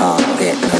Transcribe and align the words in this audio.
call, 0.00 0.79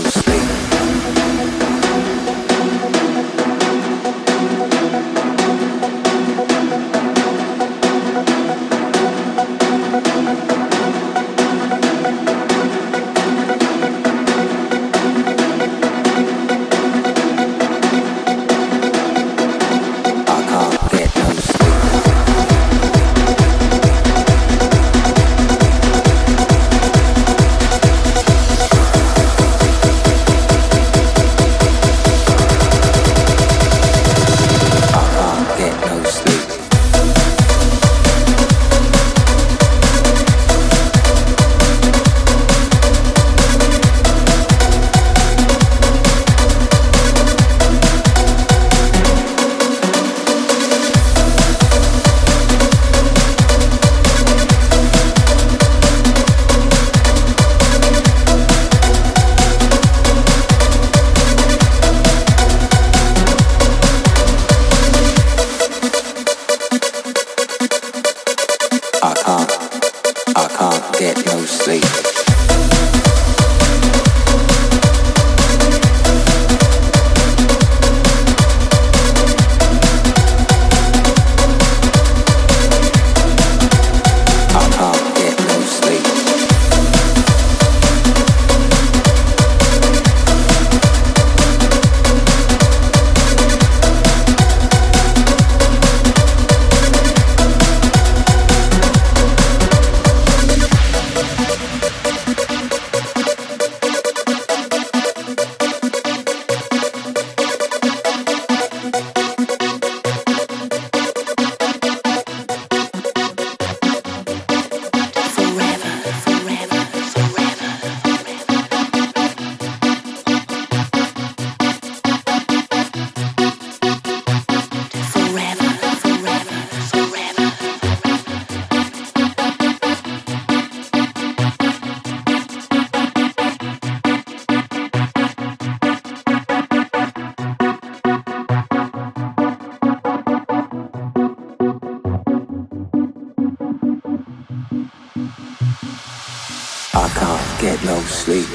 get 147.61 147.85
no 147.85 148.01
sleep. 148.01 148.49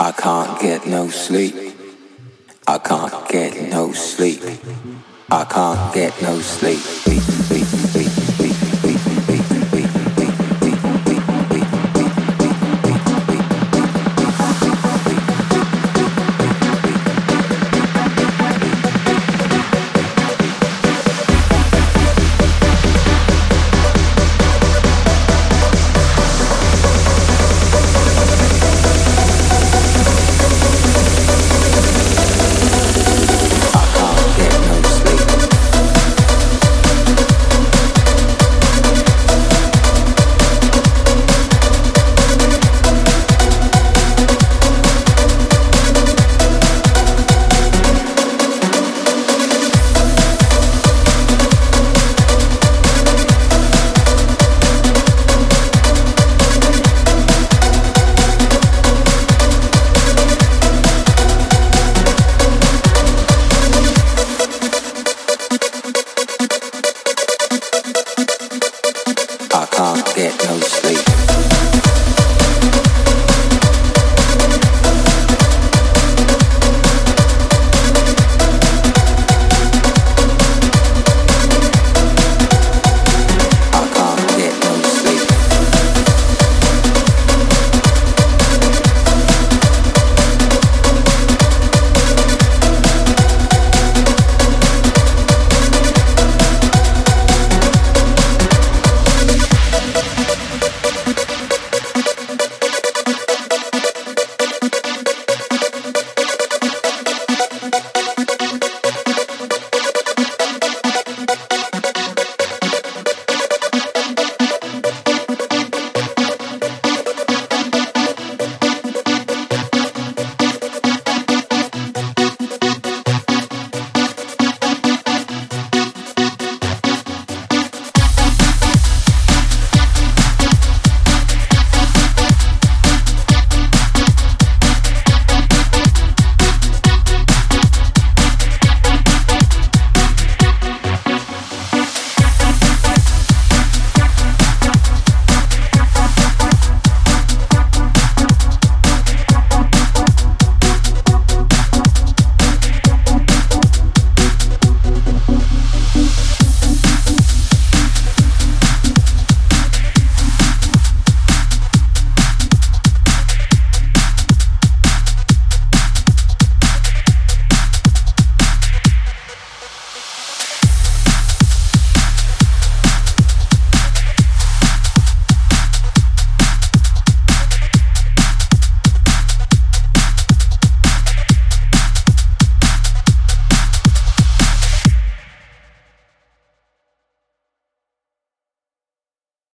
I 0.00 0.10
can't 0.10 0.60
get 0.60 0.86
no 0.88 1.08
sleep. 1.08 1.54
I 2.66 2.78
can't 2.78 3.28
get 3.28 3.70
no 3.70 3.92
sleep. 3.92 4.42
I 5.30 5.44
can't 5.44 5.94
get 5.94 6.20
no 6.20 6.40
sleep. 6.40 7.25